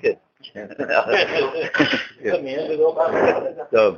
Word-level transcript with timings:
כן. 0.52 0.64
טוב, 3.70 3.96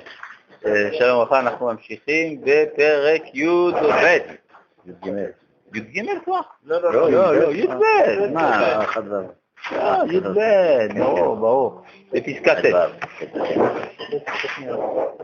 שלום 0.93 1.19
וברכה, 1.19 1.41
אנחנו 1.41 1.67
ממשיכים 1.67 2.41
בפרק 2.41 3.23
י"ב. 3.35 4.19
י"ג 5.75 6.07
כבר? 6.25 6.41
לא, 6.65 6.83
לא, 6.83 7.11
לא, 7.35 7.53
י"ב, 7.53 7.83
מה? 8.33 8.85
י"ב, 10.11 10.39
ברור, 10.99 11.37
ברור. 11.37 11.83
בפסקה 12.13 12.55
ט'. 12.55 12.67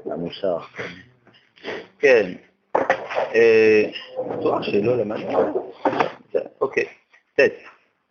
המוסר. 0.06 0.58
כן. 1.98 2.32
בטוח 4.28 4.62
שלא 4.62 4.96
למדנו. 4.96 5.72
אוקיי. 6.60 6.84
ט'. 7.36 7.40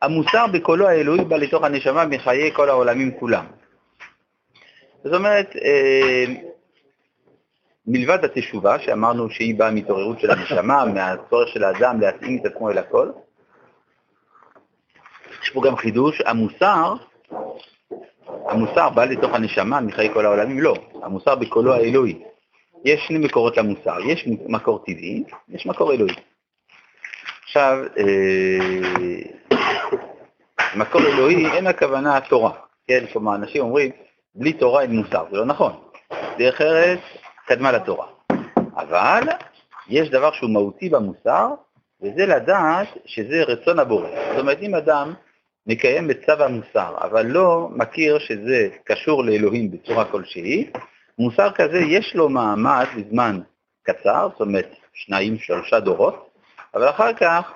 המוסר 0.02 0.45
בקולו 0.54 0.88
האלוהי 0.88 1.25
בא 1.25 1.38
לתוך 1.38 1.64
הנשמה 1.64 2.05
מחיי 2.05 2.54
כל 2.54 2.70
העולמים 2.70 3.11
כולם. 3.20 3.46
זאת 5.04 5.14
אומרת, 5.14 5.56
מלבד 7.87 8.25
התשובה, 8.25 8.79
שאמרנו 8.79 9.29
שהיא 9.29 9.56
באה 9.56 9.71
מהתעוררות 9.71 10.20
של 10.20 10.32
הנשמה, 10.32 10.86
מהצורך 10.96 11.50
של 11.54 11.64
האדם 11.64 12.01
להתאים 12.01 12.39
את 12.42 12.46
עצמו 12.46 12.71
אל 12.71 12.78
הכל, 12.78 13.10
יש 15.43 15.50
פה 15.50 15.61
גם 15.65 15.75
חידוש, 15.75 16.21
המוסר, 16.25 16.93
המוסר 18.50 18.89
בא 18.89 19.06
לתוך 19.06 19.34
הנשמה 19.34 19.82
מחיי 19.82 20.14
כל 20.14 20.25
העולמים? 20.25 20.59
לא, 20.59 20.75
המוסר 21.04 21.36
בקולו 21.36 21.73
האלוהי. 21.73 22.20
יש 22.86 23.01
שני 23.07 23.18
מקורות 23.18 23.57
למוסר, 23.57 24.00
יש 24.00 24.28
מקור 24.28 24.84
טבעי, 24.86 25.23
יש 25.50 25.65
מקור 25.65 25.93
אלוהי. 25.93 26.15
עכשיו, 27.43 27.78
מקור 30.77 31.01
אלוהי 31.01 31.45
אין 31.51 31.67
הכוונה 31.67 32.19
תורה, 32.30 32.52
כן? 32.88 33.05
כלומר, 33.13 33.36
אנשים 33.36 33.61
אומרים, 33.61 33.91
בלי 34.36 34.53
תורה 34.53 34.81
אין 34.81 34.91
מוסר, 34.95 35.25
זה 35.31 35.38
לא 35.38 35.45
נכון. 35.45 35.73
דרך 36.38 36.61
ארץ 36.61 37.00
קדמה 37.47 37.72
לתורה. 37.72 38.08
אבל 38.75 39.23
יש 39.89 40.09
דבר 40.09 40.31
שהוא 40.31 40.50
מהותי 40.50 40.89
במוסר, 40.89 41.47
וזה 42.02 42.25
לדעת 42.25 42.88
שזה 43.06 43.44
רצון 43.44 43.80
הבורא. 43.80 44.09
זאת 44.30 44.39
אומרת, 44.39 44.58
אם 44.61 44.75
אדם 44.75 45.14
מקיים 45.67 46.11
את 46.11 46.17
צו 46.25 46.44
המוסר, 46.44 46.95
אבל 47.02 47.25
לא 47.25 47.69
מכיר 47.72 48.19
שזה 48.19 48.69
קשור 48.84 49.23
לאלוהים 49.23 49.72
בצורה 49.72 50.06
כלשהי, 50.06 50.72
מוסר 51.19 51.52
כזה 51.52 51.80
יש 51.80 52.16
לו 52.16 52.30
מעמד 52.30 52.86
בזמן 52.97 53.39
קצר, 53.84 54.30
זאת 54.31 54.41
אומרת 54.41 54.75
שניים, 54.94 55.38
שלושה 55.38 55.80
דורות, 55.80 56.30
אבל 56.73 56.89
אחר 56.89 57.14
כך 57.14 57.52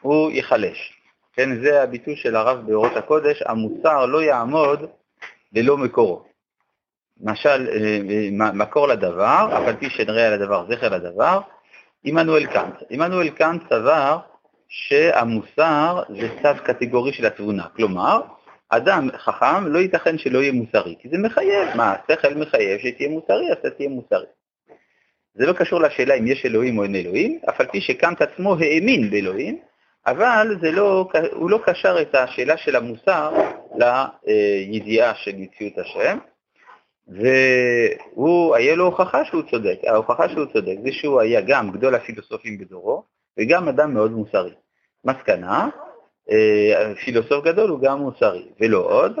הוא 0.00 0.30
ייחלש. 0.30 0.95
כן, 1.36 1.62
זה 1.62 1.82
הביטוי 1.82 2.16
של 2.16 2.36
הרב 2.36 2.66
באורות 2.66 2.96
הקודש, 2.96 3.42
המוסר 3.46 4.06
לא 4.06 4.22
יעמוד 4.22 4.90
ללא 5.52 5.76
מקורו. 5.76 6.24
למשל, 7.20 7.68
אה, 7.68 8.52
מקור 8.52 8.88
לדבר, 8.88 9.48
אף 9.58 9.68
על 9.68 9.76
פי 9.76 9.90
שנראה 9.90 10.26
על 10.26 10.32
הדבר 10.32 10.66
זכר 10.70 10.88
לדבר, 10.88 11.40
עמנואל 12.04 12.46
קאנט. 12.46 12.74
עמנואל 12.90 13.30
קאנט 13.30 13.62
סבר 13.64 14.18
שהמוסר 14.68 16.02
זה 16.08 16.28
צו 16.42 16.64
קטגורי 16.64 17.12
של 17.12 17.26
התבונה. 17.26 17.66
כלומר, 17.76 18.20
אדם 18.68 19.08
חכם 19.16 19.66
לא 19.66 19.78
ייתכן 19.78 20.18
שלא 20.18 20.38
יהיה 20.38 20.52
מוסרי, 20.52 20.94
כי 20.98 21.08
זה 21.08 21.18
מחייב. 21.18 21.76
מה, 21.76 21.94
השכל 21.94 22.34
מחייב 22.34 22.80
שתהיה 22.80 23.08
מוסרי, 23.08 23.52
אז 23.52 23.56
אתה 23.60 23.70
תהיה 23.70 23.88
מוסרי. 23.88 24.26
זה 25.34 25.46
לא 25.46 25.52
קשור 25.52 25.80
לשאלה 25.80 26.14
אם 26.14 26.26
יש 26.26 26.46
אלוהים 26.46 26.78
או 26.78 26.82
אין 26.82 26.94
אלוהים, 26.94 27.38
אף 27.48 27.60
על 27.60 27.66
פי 27.66 27.80
שקאנט 27.80 28.22
עצמו 28.22 28.56
האמין 28.60 29.10
באלוהים, 29.10 29.58
אבל 30.06 30.56
לא, 30.62 31.08
הוא 31.32 31.50
לא 31.50 31.60
קשר 31.64 32.02
את 32.02 32.14
השאלה 32.14 32.56
של 32.56 32.76
המוסר 32.76 33.32
לידיעה 33.74 35.14
של 35.14 35.32
מציאות 35.36 35.78
השם, 35.78 36.18
והוא, 37.08 38.54
היה 38.54 38.74
לו 38.74 38.84
הוכחה 38.84 39.24
שהוא 39.24 39.42
צודק. 39.50 39.78
ההוכחה 39.86 40.28
שהוא 40.28 40.46
צודק 40.52 40.74
זה 40.84 40.92
שהוא 40.92 41.20
היה 41.20 41.40
גם 41.40 41.70
גדול 41.70 41.94
הפילוסופים 41.94 42.58
בדורו, 42.58 43.02
וגם 43.38 43.68
אדם 43.68 43.94
מאוד 43.94 44.10
מוסרי. 44.12 44.54
מסקנה, 45.04 45.68
אה, 46.30 46.92
פילוסוף 47.04 47.44
גדול 47.44 47.70
הוא 47.70 47.80
גם 47.80 47.98
מוסרי, 47.98 48.48
ולא 48.60 48.78
עוד, 48.78 49.16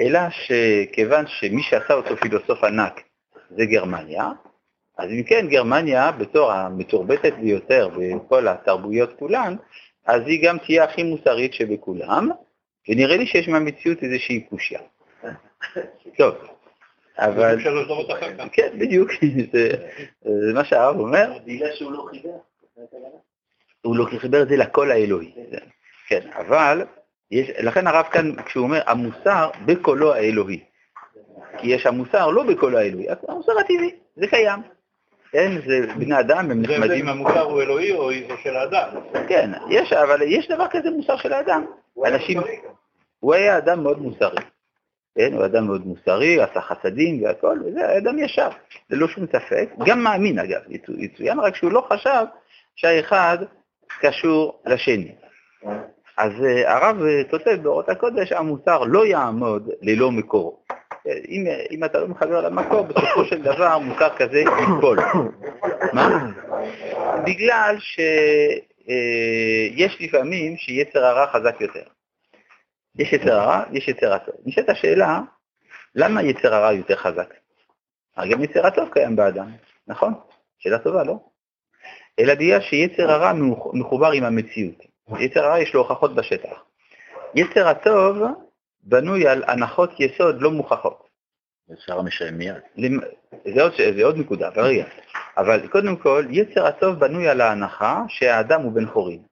אלא 0.00 0.20
שכיוון 0.30 1.24
שמי 1.26 1.62
שעשה 1.62 1.94
אותו 1.94 2.16
פילוסוף 2.16 2.64
ענק 2.64 3.00
זה 3.50 3.64
גרמניה, 3.66 4.30
אז 4.98 5.10
אם 5.10 5.22
כן, 5.22 5.46
גרמניה, 5.48 6.12
בתור 6.12 6.52
המתורבתת 6.52 7.32
ביותר 7.40 7.88
בכל 7.88 8.48
התרבויות 8.48 9.18
כולן, 9.18 9.56
אז 10.08 10.22
היא 10.26 10.48
גם 10.48 10.58
תהיה 10.58 10.84
הכי 10.84 11.02
מוסרית 11.02 11.54
שבכולם, 11.54 12.28
ונראה 12.88 13.16
לי 13.16 13.26
שיש 13.26 13.48
מהמציאות 13.48 14.02
איזושהי 14.02 14.40
קושיה. 14.40 14.80
טוב, 16.18 16.34
אבל... 17.18 17.58
כן, 18.52 18.68
בדיוק, 18.78 19.10
זה 20.46 20.52
מה 20.54 20.64
שהרב 20.64 21.00
אומר. 21.00 21.38
בגלל 21.44 21.74
שהוא 21.74 21.92
לא 21.92 22.06
חיבר. 22.10 22.30
הוא 23.82 23.96
לא 23.96 24.04
חיבר 24.04 24.42
את 24.42 24.48
זה 24.48 24.56
לקול 24.56 24.90
האלוהי. 24.90 25.32
כן, 26.06 26.30
אבל, 26.32 26.84
יש, 27.30 27.50
לכן 27.58 27.86
הרב 27.86 28.06
כאן, 28.12 28.42
כשהוא 28.42 28.64
אומר 28.64 28.80
המוסר 28.86 29.50
בקולו 29.66 30.14
האלוהי, 30.14 30.60
כי 31.58 31.68
יש 31.68 31.86
המוסר 31.86 32.26
לא 32.30 32.42
בקולו 32.42 32.78
האלוהי, 32.78 33.06
המוסר 33.28 33.52
הטבעי, 33.58 33.90
זה 34.16 34.26
קיים. 34.26 34.60
כן, 35.32 35.52
זה 35.66 35.92
בני 35.98 36.20
אדם, 36.20 36.50
הם 36.50 36.62
נחמדים. 36.62 37.04
זה 37.04 37.10
המוסר 37.10 37.42
הוא 37.42 37.62
אלוהי 37.62 37.92
או 37.92 38.10
של 38.42 38.56
האדם. 38.56 38.88
כן, 39.28 39.50
יש, 39.70 39.92
אבל 39.92 40.22
יש 40.22 40.48
דבר 40.48 40.66
כזה 40.70 40.90
מוסר 40.90 41.16
של 41.16 41.32
האדם. 41.32 41.64
אנשים, 42.06 42.40
הוא 43.20 43.34
היה 43.34 43.58
אדם 43.58 43.82
מאוד 43.82 43.98
מוסרי. 43.98 44.42
כן, 45.18 45.32
הוא 45.32 45.44
אדם 45.44 45.66
מאוד 45.66 45.86
מוסרי, 45.86 46.40
עשה 46.40 46.60
חסדים 46.60 47.22
והכל, 47.22 47.58
וזה 47.64 47.98
אדם 47.98 48.18
ישר, 48.18 48.48
ללא 48.90 49.08
שום 49.08 49.26
ספק, 49.26 49.68
גם 49.86 50.02
מאמין 50.04 50.38
אגב, 50.38 50.60
יצוין 50.98 51.40
רק 51.40 51.56
שהוא 51.56 51.72
לא 51.72 51.86
חשב 51.92 52.24
שהאחד 52.76 53.38
קשור 54.00 54.62
לשני. 54.66 55.12
אז 56.16 56.32
uh, 56.32 56.68
הרב 56.68 56.96
כותב 57.30 57.56
באורות 57.62 57.88
הקודש, 57.88 58.32
המוסר 58.32 58.78
לא 58.78 59.06
יעמוד 59.06 59.70
ללא 59.82 60.10
מקורו. 60.10 60.58
אם, 61.06 61.44
אם 61.70 61.84
אתה 61.84 61.98
לא 61.98 62.08
מחבר 62.08 62.40
למקור, 62.40 62.82
בסופו 62.82 63.24
של 63.24 63.42
דבר 63.42 63.78
מוסר 63.78 64.16
כזה 64.16 64.38
ייפול. 64.38 64.98
מה? 65.92 66.30
בגלל 67.24 67.76
שיש 67.80 68.60
uh, 69.96 70.04
לפעמים 70.04 70.56
שיצר 70.56 71.04
הרע 71.04 71.26
חזק 71.26 71.60
יותר. 71.60 71.82
יש 72.98 73.12
יצר 73.12 73.40
הרע, 73.40 73.62
יש 73.72 73.88
יצר 73.88 74.12
הטוב. 74.12 74.34
נשאלת 74.44 74.68
השאלה, 74.68 75.20
למה 75.94 76.22
יצר 76.22 76.54
הרע 76.54 76.72
יותר 76.72 76.96
חזק? 76.96 77.34
הרי 78.16 78.30
גם 78.30 78.44
יצר 78.44 78.66
הטוב 78.66 78.88
קיים 78.92 79.16
באדם, 79.16 79.50
נכון? 79.86 80.14
שאלה 80.58 80.78
טובה, 80.78 81.04
לא? 81.04 81.18
אלא 82.18 82.34
בגלל 82.34 82.60
שיצר 82.60 83.10
הרע 83.10 83.32
מחובר 83.72 84.10
עם 84.10 84.24
המציאות. 84.24 84.84
יצר 85.18 85.44
הרע 85.44 85.58
יש 85.58 85.74
לו 85.74 85.80
הוכחות 85.80 86.14
בשטח. 86.14 86.62
יצר 87.34 87.68
הטוב 87.68 88.18
בנוי 88.88 89.28
על 89.28 89.44
הנחות 89.46 90.00
יסוד 90.00 90.42
לא 90.42 90.50
מוכחות. 90.50 91.08
יצר 91.70 91.98
המשלם 91.98 92.38
מיד. 92.38 92.56
זה 93.54 93.62
עוד, 93.62 93.72
זה 93.96 94.04
עוד 94.04 94.16
נקודה, 94.16 94.48
אבל 94.48 94.62
רגע. 94.62 94.84
אבל 95.36 95.68
קודם 95.68 95.96
כל, 95.96 96.24
יצר 96.30 96.66
הטוב 96.66 96.98
בנוי 96.98 97.28
על 97.28 97.40
ההנחה 97.40 98.02
שהאדם 98.08 98.62
הוא 98.62 98.72
בן 98.72 98.86
חורין. 98.86 99.22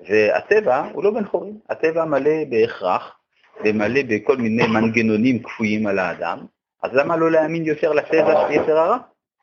והטבע 0.00 0.88
הוא 0.92 1.04
לא 1.04 1.10
בן 1.10 1.24
חורין, 1.24 1.58
הטבע 1.70 2.04
מלא 2.04 2.44
בהכרח 2.50 3.16
ומלא 3.64 4.00
בכל 4.08 4.36
מיני 4.36 4.66
מנגנונים 4.66 5.42
כפויים 5.42 5.86
על 5.86 5.98
האדם, 5.98 6.38
אז 6.82 6.90
למה 6.94 7.16
לא 7.16 7.30
להאמין 7.30 7.64
יותר 7.64 7.92
לטבע 7.92 8.34
של 8.34 8.52
יצר 8.52 8.78
הרע, 8.78 8.98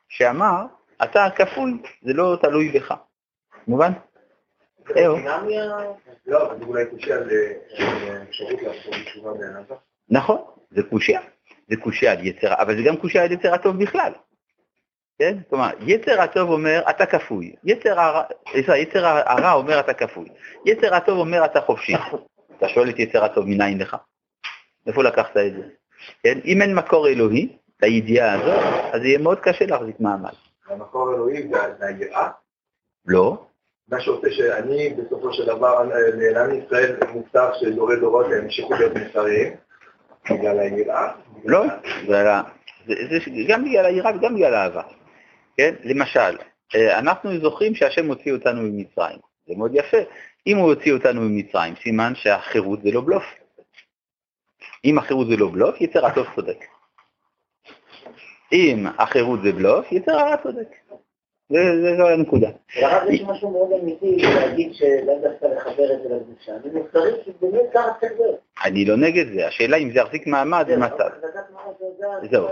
שאמר, 0.08 0.64
אתה 1.02 1.26
כפוי, 1.36 1.72
זה 2.02 2.12
לא 2.12 2.36
תלוי 2.42 2.68
בך. 2.68 2.94
מובן? 3.68 3.92
זהו. 4.94 5.16
לא, 6.26 6.52
אבל 6.52 6.64
אולי 6.64 6.84
קושי 6.90 7.12
על 7.12 7.30
אפשרות 8.28 8.62
לעשות 8.62 8.94
תשובה 9.04 9.32
בענווה. 9.32 9.76
נכון, 10.10 10.38
זה 10.70 10.82
קושיה. 10.82 11.20
זה 11.68 11.76
קושיה 11.76 12.12
על 12.12 12.26
יצר, 12.26 12.54
אבל 12.54 12.76
זה 12.76 12.82
גם 12.86 12.96
קושיה 12.96 13.24
על 13.24 13.32
יצר 13.32 13.54
הטוב 13.54 13.82
בכלל. 13.82 14.12
כן? 15.18 15.38
כלומר, 15.50 15.70
יצר 15.80 16.20
הטוב 16.20 16.50
אומר 16.50 16.82
אתה 16.90 17.06
כפוי, 17.06 17.54
יצר 17.64 18.00
הרע, 18.00 18.22
יצר 18.54 19.06
הרע 19.06 19.52
אומר 19.52 19.80
אתה 19.80 19.94
כפוי, 19.94 20.28
יצר 20.66 20.94
הטוב 20.94 21.18
אומר 21.18 21.44
אתה 21.44 21.60
חופשי. 21.60 21.94
אתה 22.56 22.68
שואל 22.68 22.90
את 22.90 22.98
יצר 22.98 23.24
הטוב 23.24 23.44
מניין 23.46 23.78
לך? 23.78 23.96
איפה 24.86 25.02
לקחת 25.02 25.36
את 25.36 25.52
זה? 25.52 25.68
כן? 26.22 26.38
אם 26.44 26.62
אין 26.62 26.74
מקור 26.74 27.08
אלוהי 27.08 27.56
לידיעה 27.82 28.32
הזאת, 28.34 28.94
אז 28.94 29.02
יהיה 29.02 29.18
מאוד 29.18 29.40
קשה 29.40 29.66
להחזיק 29.66 30.00
מעמד. 30.00 30.32
המקור 30.66 31.14
אלוהי 31.14 31.48
זה 31.48 31.86
היראה? 31.86 32.30
לא. 33.06 33.47
מה 33.88 34.00
שעושה 34.00 34.30
שאני 34.30 34.90
בסופו 34.90 35.32
של 35.32 35.46
דבר, 35.46 35.82
לעם 36.34 36.58
ישראל 36.58 36.96
מובטח 37.12 37.48
שדורי 37.60 38.00
דורות 38.00 38.26
הם 38.26 38.44
ימשיכו 38.44 38.74
להיות 38.74 38.92
מוסריים, 38.96 39.54
בגלל 40.30 40.58
היראה? 40.58 41.12
לא, 41.44 41.64
זה 42.86 43.18
גם 43.48 43.64
בגלל 43.64 43.84
היראה 43.84 44.16
וגם 44.16 44.34
בגלל 44.34 44.54
האהבה. 44.54 44.82
כן? 45.56 45.74
למשל, 45.84 46.36
אנחנו 46.74 47.30
זוכרים 47.40 47.74
שהשם 47.74 48.06
הוציא 48.06 48.32
אותנו 48.32 48.62
ממצרים. 48.62 49.18
זה 49.46 49.54
מאוד 49.56 49.70
יפה. 49.74 49.98
אם 50.46 50.56
הוא 50.56 50.74
הוציא 50.74 50.92
אותנו 50.92 51.20
ממצרים, 51.20 51.74
סימן 51.82 52.12
שהחירות 52.14 52.82
זה 52.82 52.90
לא 52.92 53.00
בלוף. 53.00 53.24
אם 54.84 54.98
החירות 54.98 55.26
זה 55.28 55.36
לא 55.36 55.48
בלוף, 55.52 55.80
יצר 55.80 56.06
הטוב 56.06 56.26
צודק. 56.34 56.64
אם 58.52 58.86
החירות 58.98 59.40
זה 59.42 59.52
בלוף, 59.52 59.92
יצר 59.92 60.12
הרע 60.12 60.36
צודק. 60.42 60.68
זה 61.50 62.12
הנקודה. 62.12 62.48
לרב 62.80 63.02
יש 63.10 63.22
משהו 63.22 63.50
מאוד 63.50 63.68
אמיתי 63.82 64.16
להגיד 64.16 64.74
שלאו 64.74 65.18
דווקא 65.22 65.46
לחבר 65.46 65.92
את 65.92 66.02
זה 66.02 66.08
לקדושה. 66.08 66.52
זה 66.62 66.78
מוסרי, 66.78 67.12
כי 67.24 67.30
באמת 67.40 67.60
ככה 67.74 67.88
צריך 68.00 68.12
להיות. 68.20 68.38
אני 68.64 68.84
לא 68.84 68.96
נגד 68.96 69.24
זה, 69.34 69.46
השאלה 69.46 69.76
אם 69.76 69.90
זה 69.92 69.98
יחזיק 69.98 70.26
מעמד 70.26 70.64
זה 70.68 70.76
מצב. 70.76 70.94
לדעת 70.94 71.50
מה 71.52 71.60
זה, 71.80 71.86
זה- 72.22 72.28
זהו, 72.30 72.48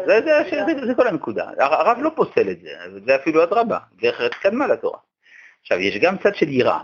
זה, 0.86 0.94
כל 0.96 1.06
הנקודה. 1.08 1.50
הרב 1.58 1.98
לא 2.00 2.10
פוסל 2.16 2.50
את 2.50 2.60
זה, 2.60 2.68
זה 3.06 3.16
אפילו 3.16 3.42
אדרבה, 3.42 3.78
דרך 4.02 4.20
ארץ 4.20 4.32
קדמה 4.42 4.66
לתורה. 4.66 4.98
עכשיו, 5.60 5.80
יש 5.80 5.98
גם 5.98 6.16
צד 6.18 6.34
של 6.34 6.48
יראה. 6.48 6.80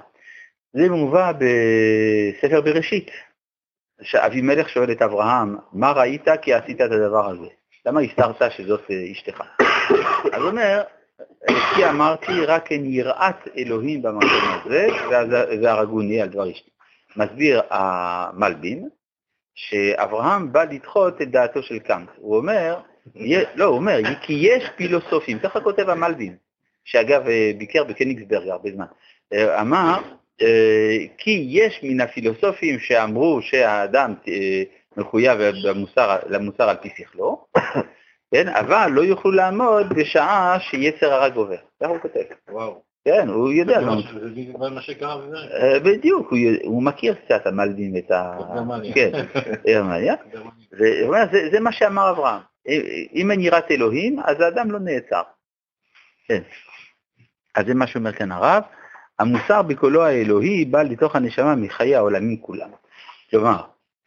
זה 0.73 0.89
מובא 0.91 1.33
בספר 1.33 2.61
בראשית, 2.61 3.11
שאבימלך 4.03 4.69
שואל 4.69 4.93
את 4.93 5.03
אברהם, 5.03 5.57
מה 5.73 5.93
ראית 5.93 6.25
כי 6.43 6.55
עשית 6.55 6.77
את 6.81 6.93
הדבר 6.93 7.31
הזה? 7.31 7.47
למה 7.87 8.01
הסתרת 8.01 8.53
שזאת 8.53 8.81
אשתך? 9.13 9.43
אז 10.33 10.41
הוא 10.43 10.51
אומר, 10.51 10.83
כי 11.47 11.89
אמרתי 11.89 12.45
רק 12.47 12.73
אין 12.73 12.85
יראת 12.85 13.49
אלוהים 13.57 14.03
במקום 14.03 14.61
הזה, 14.65 14.87
והרגוני 15.63 16.21
על 16.21 16.29
דבר 16.29 16.51
אשתי. 16.51 16.71
מסביר 17.17 17.61
המלבין, 17.71 18.89
שאברהם 19.55 20.53
בא 20.53 20.65
לדחות 20.65 21.23
את 21.23 21.31
דעתו 21.31 21.63
של 21.63 21.79
קאנט. 21.79 22.09
הוא 22.17 22.37
אומר, 22.37 22.81
לא, 23.55 23.65
הוא 23.65 23.77
אומר, 23.77 23.99
כי 24.23 24.33
יש 24.33 24.65
פילוסופים, 24.77 25.39
ככה 25.39 25.61
כותב 25.61 25.89
המלבין, 25.89 26.37
שאגב 26.85 27.29
אה, 27.29 27.53
ביקר 27.59 27.85
בקניגסברג 27.85 28.49
הרבה 28.49 28.71
זמן, 28.75 28.87
אה, 29.33 29.61
אמר, 29.61 29.99
אה, 30.43 30.97
כי 31.19 31.47
יש 31.49 31.81
מן 31.83 32.01
הפילוסופים 32.01 32.79
שאמרו 32.79 33.43
שהאדם 33.43 34.15
מחויב 34.97 35.39
למוסר 36.29 36.69
על 36.69 36.77
פי 36.77 36.89
שכלו, 36.97 37.45
כן, 38.33 38.49
אבל 38.49 38.91
לא 38.91 39.01
יוכלו 39.03 39.33
לעמוד 39.33 39.87
בשעה 39.89 40.57
שיצר 40.61 41.13
הרע 41.13 41.29
גובר. 41.29 41.57
ככה 41.83 41.91
הוא 41.91 41.99
כותב. 42.03 42.21
וואו. 42.51 42.83
כן, 43.05 43.29
הוא 43.29 43.53
יודע. 43.53 43.81
זה 43.81 43.87
מה- 44.71 44.81
שקרה 44.83 45.17
בזה. 45.17 45.37
אה, 45.37 45.81
בדיוק, 45.81 46.33
הוא, 46.65 46.83
מכיר 46.83 47.15
קצת 47.15 47.47
המלבין 47.47 47.97
את 47.97 48.11
ה... 48.11 48.39
גרמניה. 48.55 48.95
כן, 48.95 49.11
גרמניה. 49.67 50.15
זה 51.53 51.61
מה 51.61 51.73
שאמר 51.73 52.11
אברהם. 52.11 52.41
אם 53.15 53.31
אין 53.31 53.41
יראת 53.41 53.71
אלוהים, 53.71 54.21
אז 54.25 54.41
האדם 54.41 54.71
לא 54.71 54.79
נעצר. 54.79 55.23
כן. 56.29 56.43
אז 57.55 57.67
זה 57.67 57.75
מה 57.75 57.87
שאומר 57.87 58.13
כאן 58.13 58.33
הרב. 58.33 58.63
המוסר 59.19 59.63
בקולו 59.63 60.03
האלוהי 60.03 60.65
בא 60.65 60.83
לתוך 60.83 61.17
הנשמה 61.17 61.55
מחיי 61.55 61.97
העולמים 61.97 62.37
כולם. 62.41 62.71
כלומר, 63.31 63.63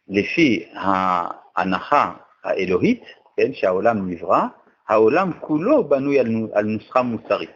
לפי 0.08 0.68
ההנחה 0.74 2.12
האלוהית, 2.44 3.02
כן, 3.36 3.52
שהעולם 3.52 4.10
נברא, 4.10 4.42
העולם 4.88 5.32
כולו 5.40 5.88
בנוי 5.88 6.18
על, 6.20 6.26
על 6.52 6.64
נוסחה 6.64 7.02
מוסרית. 7.02 7.50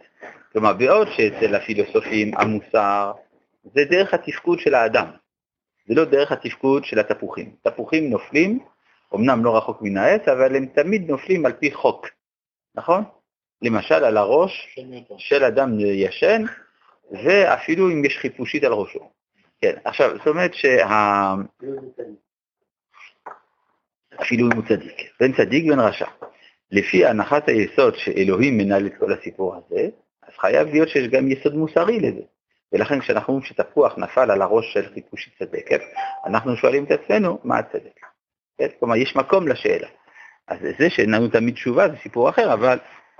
כלומר, 0.51 0.73
בעוד 0.73 1.07
שאצל 1.15 1.55
הפילוסופים 1.55 2.37
המוסר 2.37 3.11
זה 3.63 3.85
דרך 3.89 4.13
התפקוד 4.13 4.59
של 4.59 4.73
האדם, 4.73 5.11
זה 5.87 5.95
לא 5.95 6.05
דרך 6.05 6.31
התפקוד 6.31 6.85
של 6.85 6.99
התפוחים. 6.99 7.55
תפוחים 7.61 8.09
נופלים, 8.09 8.59
אמנם 9.15 9.43
לא 9.43 9.57
רחוק 9.57 9.81
מן 9.81 9.97
העץ, 9.97 10.27
אבל 10.27 10.55
הם 10.55 10.65
תמיד 10.65 11.09
נופלים 11.09 11.45
על 11.45 11.53
פי 11.53 11.71
חוק, 11.71 12.07
נכון? 12.75 13.03
למשל 13.61 14.03
על 14.03 14.17
הראש 14.17 14.79
של 15.17 15.43
אדם 15.43 15.79
ישן, 15.79 16.41
ואפילו 17.11 17.89
אם 17.89 18.05
יש 18.05 18.17
חיפושית 18.17 18.63
על 18.63 18.73
ראשו. 18.73 19.09
כן, 19.61 19.75
עכשיו, 19.83 20.17
זאת 20.17 20.27
אומרת 20.27 20.53
שה... 20.53 21.33
אפילו 24.21 24.47
אם 24.47 24.51
הוא 24.55 24.63
צדיק, 24.67 24.97
בין 25.19 25.33
צדיק 25.33 25.65
ובין 25.65 25.79
רשע. 25.79 26.07
לפי 26.71 27.05
הנחת 27.05 27.49
היסוד 27.49 27.95
שאלוהים 27.95 28.57
מנהל 28.57 28.85
את 28.85 28.93
כל 28.99 29.13
הסיפור 29.13 29.55
הזה, 29.55 29.89
אז 30.27 30.33
חייב 30.39 30.67
להיות 30.67 30.89
שיש 30.89 31.07
גם 31.07 31.31
יסוד 31.31 31.55
מוסרי 31.55 31.99
לזה. 31.99 32.21
ולכן 32.73 32.99
כשאנחנו 32.99 33.33
אומרים 33.33 33.49
שתפוח 33.49 33.97
נפל 33.97 34.31
על 34.31 34.41
הראש 34.41 34.73
של 34.73 34.93
חיפושית 34.93 35.33
צדקת, 35.39 35.81
אנחנו 36.25 36.55
שואלים 36.55 36.83
את 36.83 36.91
עצמנו, 36.91 37.39
מה 37.43 37.57
הצדק? 37.57 37.99
כן? 38.57 38.67
כלומר, 38.79 38.95
יש 38.95 39.15
מקום 39.15 39.47
לשאלה. 39.47 39.87
אז 40.47 40.57
זה 40.79 40.89
שאין 40.89 41.11
לנו 41.11 41.27
תמיד 41.27 41.53
תשובה 41.53 41.89
זה 41.89 41.95
סיפור 42.03 42.29
אחר, 42.29 42.53
אבל 42.53 42.77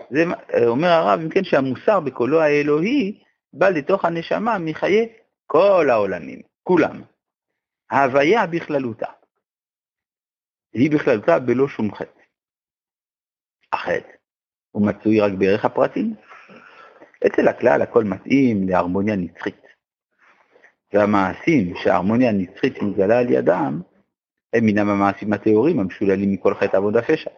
זה 0.10 0.24
אומר 0.68 0.88
הרב, 0.88 1.20
אם 1.20 1.30
כן, 1.30 1.44
שהמוסר 1.44 2.00
בקולו 2.00 2.42
האלוהי 2.42 3.20
בא 3.54 3.70
לתוך 3.70 4.06
הנשמה 4.06 4.58
מחיי 4.58 5.10
כל 5.48 5.90
העולמים, 5.90 6.42
כולם. 6.64 7.02
ההוויה 7.92 8.46
בכללותה. 8.46 9.08
היא 10.74 10.92
בכללותה 10.92 11.40
בלא 11.40 11.68
שום 11.68 11.96
חטא. 11.96 12.22
החטא 13.74 14.12
הוא 14.72 14.88
מצוי 14.88 15.20
רק 15.20 15.32
בערך 15.32 15.66
הפרטים. 15.66 16.16
אצל 17.28 17.48
הכלל 17.48 17.82
הכל 17.82 18.04
מתאים 18.04 18.70
להרמוניה 18.70 19.16
נצחית. 19.16 19.62
והמעשים 20.94 21.74
שההרמוניה 21.76 22.30
הנצחית 22.30 22.82
מגלה 22.82 23.20
על 23.20 23.30
ידם, 23.30 23.82
הם 24.54 24.66
מינם 24.66 24.90
המעשים 24.90 25.34
הטהורים 25.34 25.80
המשוללים 25.80 26.34
מכל 26.34 26.56
חטא 26.56 26.78
עבודה 26.78 27.02
פשע. 27.02 27.30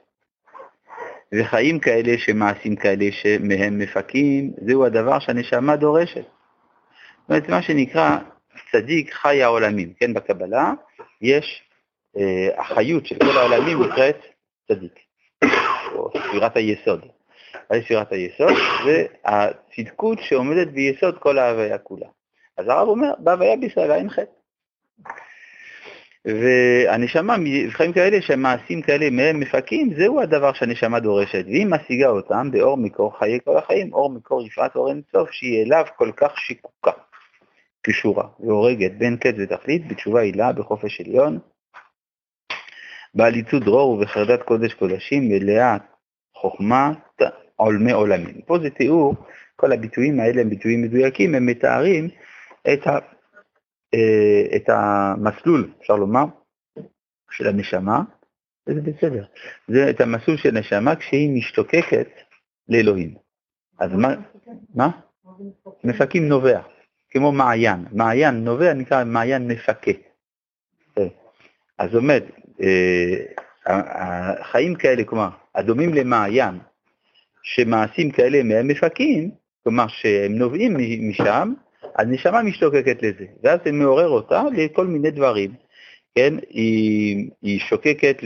וחיים 1.34 1.80
כאלה 1.80 2.18
שמעשים 2.18 2.76
כאלה 2.76 3.06
שמהם 3.12 3.80
מפקים, 3.80 4.54
זהו 4.68 4.86
הדבר 4.86 5.20
שהנשמה 5.20 5.76
דורשת. 5.76 6.16
זאת 6.16 7.30
אומרת, 7.30 7.50
מה 7.50 7.62
שנקרא 7.62 8.18
צדיק 8.72 9.14
חי 9.14 9.44
העולמים, 9.44 9.94
כן, 9.94 10.14
בקבלה 10.14 10.74
יש 11.22 11.64
החיות 12.58 13.06
של 13.06 13.16
כל 13.20 13.38
העולמים 13.38 13.84
נקראת 13.84 14.18
צדיק, 14.68 15.00
או 15.96 16.10
ספירת 16.28 16.58
היסוד. 16.58 17.06
מה 17.72 17.78
זה 17.78 17.84
ספירת 17.86 18.12
היסוד? 18.12 18.54
זה 18.86 19.06
הצדקות 19.26 20.20
שעומדת 20.22 20.68
ביסוד 20.68 21.18
כל 21.18 21.38
ההוויה 21.38 21.78
כולה. 21.78 22.08
אז 22.58 22.68
הרב 22.68 22.88
אומר, 22.88 23.12
בהוויה 23.20 23.58
בישראל 23.58 23.92
אין 23.92 24.10
חטא. 24.10 24.32
והנשמה, 26.26 27.36
בחיים 27.68 27.94
כאלה 27.94 28.22
שהמעשים 28.22 28.82
כאלה 28.82 29.10
מהם 29.10 29.40
מפקים, 29.40 29.94
זהו 29.98 30.22
הדבר 30.22 30.54
שהנשמה 30.54 31.00
דורשת, 31.00 31.46
והיא 31.46 31.66
משיגה 31.66 32.10
אותם 32.10 32.52
באור 32.52 32.78
מקור 32.78 33.20
חיי 33.20 33.40
כל 33.46 33.58
החיים, 33.58 33.94
אור 33.94 34.10
מקור 34.10 34.46
יפעת 34.46 34.76
אור 34.76 34.90
אינסוף, 34.90 35.32
שהיא 35.32 35.64
אליו 35.64 35.86
כל 35.98 36.12
כך 36.16 36.38
שיקוקה, 36.38 36.92
קשורה, 37.82 38.24
והורגת 38.40 38.92
בין 38.92 39.18
קץ 39.18 39.36
ותכלית, 39.38 39.88
בתשובה 39.88 40.22
הילה, 40.22 40.54
בחופש 40.54 41.02
עליון, 41.02 41.40
בעליצות 43.14 43.64
דרור 43.64 43.90
ובחרדת 43.90 44.44
קודש 44.44 44.74
קודשים, 44.74 45.30
מלאה 45.30 45.78
חוכמת 46.36 47.22
עולמי 47.56 47.92
עולמים. 47.92 48.42
פה 48.42 48.60
זה 48.60 48.70
תיאור, 48.70 49.16
כל 49.56 49.72
הביטויים 49.72 50.20
האלה 50.20 50.42
הם 50.42 50.50
ביטויים 50.50 50.82
מדויקים, 50.82 51.36
הם 51.36 51.46
מתארים 51.46 52.10
את 52.74 52.88
ה... 52.88 53.00
אה, 53.94 54.56
את 54.56 54.70
המסלול, 54.70 55.72
אפשר 55.82 55.96
לומר, 55.96 56.26
של 57.32 57.48
הנשמה, 57.48 58.02
וזה 58.68 58.82
בסדר. 58.82 59.26
זה 59.68 59.90
את 59.90 60.02
המסלול 60.02 60.38
של 60.38 60.58
הנשמה 60.58 60.96
כשהיא 60.96 61.38
משתוקקת 61.38 62.10
לאלוהים. 62.70 63.16
אז 63.80 63.94
מה? 63.94 64.16
מה? 64.76 64.90
מפקים 65.84 66.28
נובע, 66.28 66.62
כמו 67.10 67.32
מעיין. 67.32 67.86
מעיין 67.92 68.44
נובע 68.44 68.74
נקרא 68.74 69.04
מעיין 69.04 69.48
מפקה. 69.48 69.92
אה, 70.98 71.08
אז 71.78 71.92
זאת 71.92 72.02
אומרת, 72.02 72.24
אה, 72.62 73.16
החיים 73.66 74.76
כאלה, 74.76 75.04
כלומר, 75.04 75.30
הדומים 75.56 75.94
למעיין, 75.94 76.60
שמעשים 77.44 78.12
כאלה 78.12 78.44
מהם 78.44 78.68
מפקים, 78.68 79.32
כלומר 79.64 79.88
שהם 79.88 80.36
נובעים 80.36 80.78
משם, 81.10 81.54
הנשמה 81.96 82.42
משתוקקת 82.42 83.04
לזה, 83.04 83.26
ואז 83.44 83.60
זה 83.66 83.72
מעורר 83.72 84.10
אותה 84.10 84.44
לכל 84.56 84.88
מיני 84.88 85.12
דברים, 85.12 85.52
כן? 86.16 86.34
היא, 86.50 87.30
היא 87.42 87.60
שוקקת, 87.60 88.18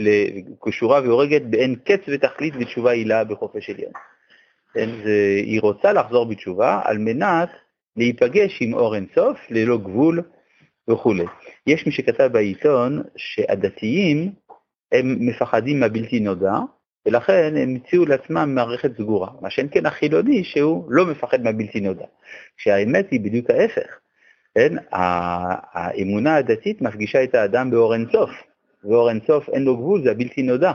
קשורה 0.60 1.00
והורגת 1.00 1.42
באין 1.42 1.74
קץ 1.74 2.00
ותכלית 2.08 2.56
בתשובה 2.56 2.90
הילה 2.90 3.24
בחופש 3.24 3.70
עליון. 3.70 3.92
כן? 4.74 4.88
זה, 5.04 5.40
היא 5.44 5.60
רוצה 5.60 5.92
לחזור 5.92 6.26
בתשובה 6.26 6.80
על 6.84 6.98
מנת 6.98 7.48
להיפגש 7.96 8.58
עם 8.60 8.74
אור 8.74 8.94
אינסוף 8.94 9.38
ללא 9.50 9.78
גבול 9.78 10.22
וכולי. 10.88 11.24
יש 11.66 11.86
מי 11.86 11.92
שכתב 11.92 12.28
בעיתון 12.32 13.02
שהדתיים 13.16 14.32
הם 14.92 15.16
מפחדים 15.20 15.80
מהבלתי 15.80 16.20
נודע, 16.20 16.54
ולכן 17.06 17.54
הם 17.56 17.76
הציעו 17.76 18.06
לעצמם 18.06 18.54
מערכת 18.54 18.96
סגורה, 18.96 19.28
מה 19.40 19.50
שאין 19.50 19.68
כן 19.70 19.86
החילוני 19.86 20.44
שהוא 20.44 20.84
לא 20.88 21.06
מפחד 21.06 21.42
מהבלתי 21.42 21.80
נודע. 21.80 22.04
כשהאמת 22.56 23.10
היא 23.10 23.20
בדיוק 23.20 23.50
ההפך, 23.50 23.98
כן? 24.54 24.74
האמונה 24.92 26.36
הדתית 26.36 26.82
מפגישה 26.82 27.24
את 27.24 27.34
האדם 27.34 27.70
באור 27.70 27.94
אינסוף, 27.94 28.30
ואור 28.84 29.10
אינסוף 29.10 29.48
אין 29.48 29.62
לו 29.64 29.76
גבול, 29.76 30.02
זה 30.04 30.10
הבלתי 30.10 30.42
נודע. 30.42 30.72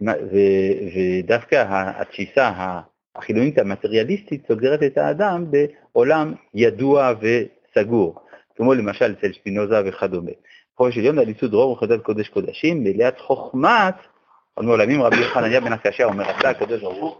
ודווקא 0.00 1.64
התשיסה 1.68 2.52
החילונית 3.16 3.58
המטריאליסטית 3.58 4.46
סוגרת 4.48 4.82
את 4.82 4.98
האדם 4.98 5.44
בעולם 5.50 6.34
ידוע 6.54 7.12
וסגור, 7.20 8.25
כמו 8.56 8.74
למשל 8.74 9.14
אצל 9.18 9.32
שפינוזה 9.32 9.82
וכדומה. 9.86 10.30
חופש 10.76 10.98
עליון 10.98 11.16
לעליצות 11.16 11.50
דרור 11.50 11.72
וחטאת 11.72 12.02
קודש 12.02 12.28
קודשים, 12.28 12.84
מליאת 12.84 13.20
חוכמת, 13.20 13.94
עוד 14.54 14.66
מעולמים 14.66 15.02
רבי 15.02 15.24
חנניה 15.24 15.60
בן 15.60 15.72
הקשיא 15.72 16.04
אומר, 16.04 16.24
עשה 16.30 16.50
הקדוש 16.50 16.80
ברוך 16.80 16.98
הוא 16.98 17.14